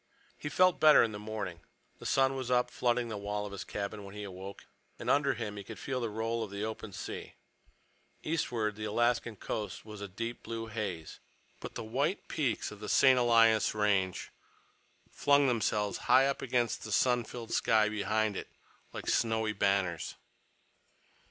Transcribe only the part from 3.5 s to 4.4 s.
his cabin, when he